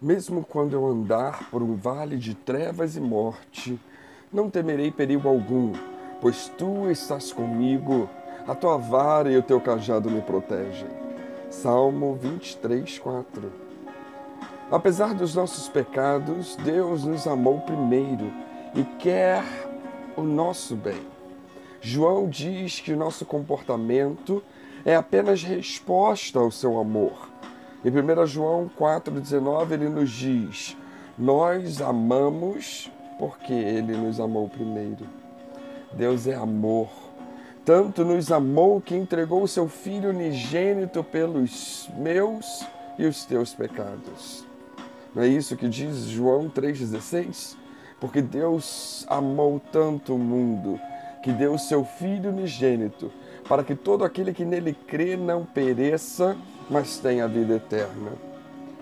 Mesmo 0.00 0.44
quando 0.44 0.74
eu 0.74 0.86
andar 0.86 1.48
por 1.50 1.62
um 1.62 1.74
vale 1.74 2.18
de 2.18 2.34
trevas 2.34 2.96
e 2.96 3.00
morte, 3.00 3.80
não 4.30 4.50
temerei 4.50 4.90
perigo 4.90 5.26
algum, 5.26 5.72
pois 6.20 6.52
tu 6.58 6.90
estás 6.90 7.32
comigo, 7.32 8.06
a 8.46 8.54
tua 8.54 8.76
vara 8.76 9.30
e 9.30 9.38
o 9.38 9.42
teu 9.42 9.58
cajado 9.58 10.10
me 10.10 10.20
protegem. 10.20 10.88
Salmo 11.48 12.14
23, 12.20 12.98
4. 12.98 13.52
Apesar 14.70 15.14
dos 15.14 15.34
nossos 15.34 15.66
pecados, 15.66 16.56
Deus 16.56 17.04
nos 17.04 17.26
amou 17.26 17.60
primeiro 17.60 18.30
e 18.74 18.84
quer 18.98 19.42
o 20.14 20.22
nosso 20.22 20.76
bem. 20.76 21.06
João 21.80 22.28
diz 22.28 22.80
que 22.80 22.92
o 22.92 22.98
nosso 22.98 23.24
comportamento 23.24 24.42
é 24.84 24.94
apenas 24.94 25.42
resposta 25.42 26.38
ao 26.38 26.50
seu 26.50 26.78
amor. 26.78 27.30
Em 27.84 27.90
1 27.90 28.26
João 28.26 28.70
4,19 28.78 29.72
ele 29.72 29.88
nos 29.88 30.10
diz: 30.10 30.76
Nós 31.18 31.80
amamos 31.80 32.90
porque 33.18 33.52
ele 33.52 33.96
nos 33.96 34.18
amou 34.18 34.48
primeiro. 34.48 35.06
Deus 35.92 36.26
é 36.26 36.34
amor. 36.34 36.88
Tanto 37.64 38.04
nos 38.04 38.30
amou 38.30 38.80
que 38.80 38.94
entregou 38.94 39.42
o 39.42 39.48
seu 39.48 39.68
Filho 39.68 40.10
unigênito 40.10 41.02
pelos 41.02 41.88
meus 41.96 42.64
e 42.98 43.04
os 43.06 43.24
teus 43.24 43.54
pecados. 43.54 44.44
Não 45.14 45.22
é 45.22 45.28
isso 45.28 45.56
que 45.56 45.68
diz 45.68 46.04
João 46.04 46.48
3,16? 46.48 47.56
Porque 47.98 48.20
Deus 48.20 49.04
amou 49.08 49.60
tanto 49.72 50.14
o 50.14 50.18
mundo 50.18 50.78
que 51.22 51.32
deu 51.32 51.54
o 51.54 51.58
seu 51.58 51.84
Filho 51.84 52.30
unigênito 52.30 53.10
para 53.48 53.62
que 53.62 53.74
todo 53.74 54.04
aquele 54.04 54.32
que 54.32 54.44
nele 54.44 54.72
crê 54.86 55.16
não 55.16 55.44
pereça, 55.44 56.36
mas 56.68 56.98
tenha 56.98 57.24
a 57.24 57.28
vida 57.28 57.54
eterna. 57.54 58.12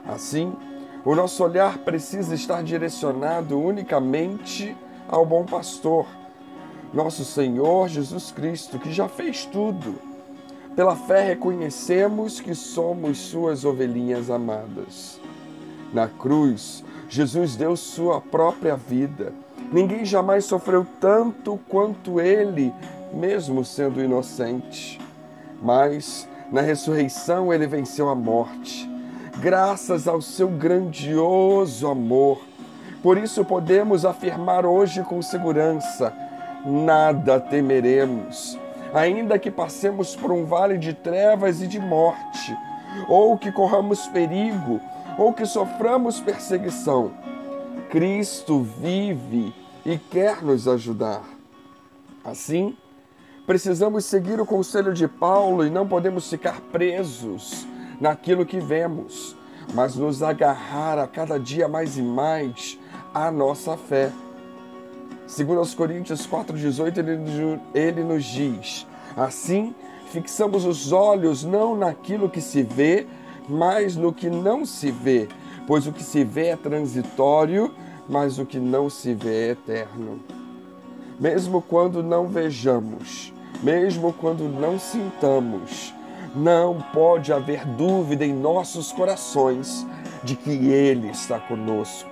Assim, 0.07 0.53
o 1.05 1.15
nosso 1.15 1.45
olhar 1.45 1.79
precisa 1.79 2.35
estar 2.35 2.63
direcionado 2.63 3.59
unicamente 3.59 4.77
ao 5.09 5.25
bom 5.27 5.45
pastor, 5.45 6.07
nosso 6.93 7.25
Senhor 7.25 7.89
Jesus 7.89 8.33
Cristo, 8.33 8.79
que 8.79 8.93
já 8.93 9.09
fez 9.09 9.45
tudo. 9.45 9.97
Pela 10.75 10.97
fé 10.97 11.23
reconhecemos 11.23 12.41
que 12.41 12.55
somos 12.55 13.19
suas 13.19 13.65
ovelhinhas 13.65 14.31
amadas. 14.31 15.21
Na 15.93 16.09
cruz, 16.09 16.83
Jesus 17.09 17.55
deu 17.55 17.77
sua 17.77 18.21
própria 18.21 18.77
vida. 18.77 19.33
Ninguém 19.73 20.05
jamais 20.05 20.45
sofreu 20.45 20.87
tanto 21.01 21.61
quanto 21.69 22.21
ele, 22.21 22.73
mesmo 23.15 23.65
sendo 23.65 24.03
inocente. 24.03 25.01
Mas 25.63 26.29
na 26.51 26.61
ressurreição 26.61 27.53
ele 27.53 27.67
venceu 27.67 28.09
a 28.09 28.15
morte, 28.15 28.89
graças 29.41 30.07
ao 30.07 30.21
seu 30.21 30.49
grandioso 30.49 31.89
amor. 31.89 32.41
Por 33.03 33.19
isso 33.19 33.45
podemos 33.45 34.05
afirmar 34.05 34.67
hoje 34.67 35.03
com 35.03 35.21
segurança: 35.23 36.13
nada 36.65 37.41
temeremos, 37.41 38.59
ainda 38.93 39.39
que 39.39 39.51
passemos 39.51 40.15
por 40.15 40.33
um 40.33 40.45
vale 40.45 40.79
de 40.79 40.93
trevas 40.93 41.63
e 41.63 41.67
de 41.67 41.81
morte, 41.81 42.57
ou 43.09 43.37
que 43.37 43.51
corramos 43.51 44.07
perigo, 44.09 44.81
ou 45.19 45.33
que 45.33 45.47
soframos 45.47 46.21
perseguição. 46.21 47.13
Cristo 47.91 48.61
vive 48.61 49.55
e 49.85 49.99
quer 49.99 50.43
nos 50.43 50.67
ajudar. 50.67 51.23
Assim, 52.25 52.77
Precisamos 53.47 54.07
seguir 54.07 54.41
o 54.41 54.47
conselho 54.47 54.95
de 54.95 55.07
Paulo 55.07 55.67
e 55.67 55.71
não 55.71 55.87
podemos 55.87 56.31
ficar 56.31 56.63
presos 56.73 57.67
naquilo 58.01 58.47
que 58.47 58.59
vemos, 58.59 59.37
mas 59.75 59.97
nos 59.97 60.23
agarrar 60.23 60.99
a 60.99 61.07
cada 61.07 61.39
dia 61.39 61.69
mais 61.69 61.99
e 61.99 62.03
mais 62.03 62.79
à 63.13 63.31
nossa 63.31 63.77
fé. 63.77 64.11
Segundo 65.27 65.59
aos 65.59 65.75
Coríntios 65.75 66.27
4,18, 66.27 66.99
ele, 66.99 67.61
ele 67.75 68.03
nos 68.03 68.25
diz: 68.25 68.87
Assim, 69.15 69.75
fixamos 70.07 70.65
os 70.65 70.91
olhos 70.91 71.45
não 71.45 71.77
naquilo 71.77 72.31
que 72.31 72.41
se 72.41 72.63
vê, 72.63 73.07
mas 73.47 73.95
no 73.95 74.11
que 74.11 74.31
não 74.31 74.65
se 74.65 74.91
vê, 74.91 75.29
pois 75.67 75.87
o 75.87 75.93
que 75.93 76.03
se 76.03 76.25
vê 76.25 76.47
é 76.47 76.57
transitório, 76.57 77.71
mas 78.09 78.39
o 78.39 78.47
que 78.47 78.59
não 78.59 78.89
se 78.89 79.13
vê 79.13 79.49
é 79.49 79.51
eterno. 79.51 80.44
Mesmo 81.19 81.63
quando 81.63 82.03
não 82.03 82.27
vejamos, 82.27 83.33
mesmo 83.63 84.13
quando 84.13 84.45
não 84.49 84.79
sintamos, 84.79 85.95
não 86.35 86.81
pode 86.93 87.33
haver 87.33 87.65
dúvida 87.65 88.25
em 88.25 88.33
nossos 88.33 88.91
corações 88.91 89.87
de 90.25 90.35
que 90.35 90.51
Ele 90.51 91.09
está 91.11 91.39
conosco. 91.39 92.11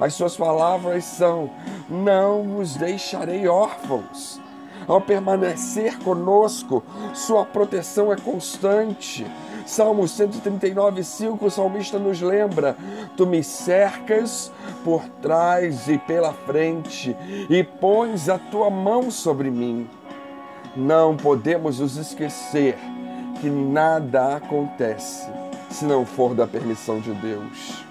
As 0.00 0.14
suas 0.14 0.36
palavras 0.36 1.04
são: 1.04 1.50
Não 1.88 2.42
vos 2.42 2.74
deixarei 2.74 3.46
órfãos. 3.46 4.40
Ao 4.88 5.00
permanecer 5.00 5.96
conosco, 6.00 6.82
sua 7.14 7.44
proteção 7.44 8.12
é 8.12 8.16
constante. 8.16 9.24
Salmo 9.66 10.06
139, 10.06 11.04
5, 11.04 11.46
o 11.46 11.50
salmista 11.50 11.98
nos 11.98 12.20
lembra: 12.20 12.76
Tu 13.16 13.26
me 13.26 13.42
cercas 13.42 14.52
por 14.84 15.04
trás 15.20 15.88
e 15.88 15.98
pela 15.98 16.32
frente, 16.32 17.16
e 17.48 17.62
pões 17.62 18.28
a 18.28 18.38
tua 18.38 18.70
mão 18.70 19.10
sobre 19.10 19.50
mim. 19.50 19.88
Não 20.74 21.16
podemos 21.16 21.80
nos 21.80 21.96
esquecer 21.96 22.76
que 23.40 23.50
nada 23.50 24.36
acontece 24.36 25.30
se 25.70 25.84
não 25.84 26.04
for 26.04 26.34
da 26.34 26.46
permissão 26.46 27.00
de 27.00 27.12
Deus. 27.14 27.84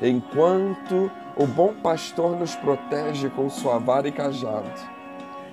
Enquanto 0.00 1.10
o 1.36 1.46
bom 1.46 1.74
pastor 1.74 2.36
nos 2.36 2.54
protege 2.54 3.28
com 3.30 3.48
sua 3.48 3.78
vara 3.78 4.08
e 4.08 4.12
cajado, 4.12 4.70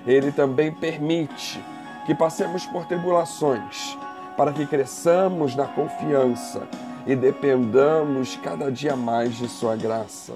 ele 0.06 0.30
também 0.32 0.72
permite 0.72 1.62
que 2.06 2.14
passemos 2.14 2.66
por 2.66 2.86
tribulações, 2.86 3.96
para 4.36 4.52
que 4.52 4.66
cresçamos 4.66 5.54
na 5.54 5.66
confiança 5.66 6.66
e 7.06 7.14
dependamos 7.14 8.36
cada 8.36 8.70
dia 8.70 8.96
mais 8.96 9.34
de 9.34 9.48
sua 9.48 9.76
graça. 9.76 10.34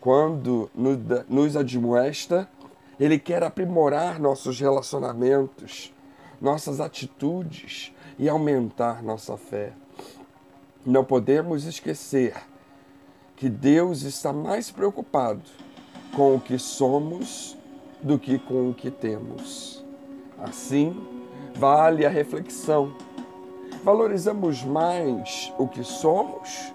Quando 0.00 0.70
nos 1.28 1.56
admoesta, 1.56 2.48
ele 2.98 3.18
quer 3.18 3.42
aprimorar 3.42 4.20
nossos 4.20 4.60
relacionamentos, 4.60 5.92
nossas 6.40 6.80
atitudes 6.80 7.92
e 8.18 8.28
aumentar 8.28 9.02
nossa 9.02 9.36
fé. 9.36 9.72
Não 10.84 11.04
podemos 11.04 11.64
esquecer 11.64 12.34
que 13.36 13.48
Deus 13.48 14.02
está 14.02 14.32
mais 14.32 14.70
preocupado 14.70 15.42
com 16.14 16.36
o 16.36 16.40
que 16.40 16.58
somos 16.58 17.56
do 18.02 18.18
que 18.18 18.38
com 18.38 18.70
o 18.70 18.74
que 18.74 18.90
temos. 18.90 19.82
Assim, 20.38 20.94
vale 21.54 22.04
a 22.04 22.10
reflexão. 22.10 22.94
Valorizamos 23.84 24.64
mais 24.64 25.52
o 25.58 25.68
que 25.68 25.84
somos 25.84 26.72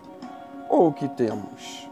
ou 0.70 0.90
o 0.90 0.94
que 0.94 1.08
temos? 1.08 1.90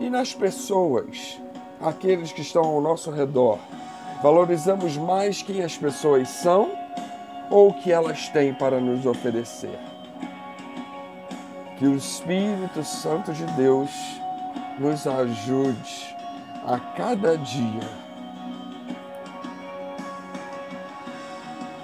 E 0.00 0.08
nas 0.08 0.32
pessoas, 0.32 1.38
aqueles 1.78 2.32
que 2.32 2.40
estão 2.40 2.64
ao 2.64 2.80
nosso 2.80 3.10
redor? 3.10 3.58
Valorizamos 4.22 4.96
mais 4.96 5.42
quem 5.42 5.62
as 5.62 5.76
pessoas 5.76 6.26
são 6.30 6.70
ou 7.50 7.68
o 7.68 7.74
que 7.74 7.92
elas 7.92 8.30
têm 8.30 8.54
para 8.54 8.80
nos 8.80 9.04
oferecer? 9.04 9.78
Que 11.78 11.86
o 11.86 11.94
Espírito 11.94 12.82
Santo 12.82 13.30
de 13.34 13.44
Deus 13.58 13.90
nos 14.78 15.06
ajude 15.06 16.16
a 16.64 16.80
cada 16.80 17.36
dia 17.36 18.07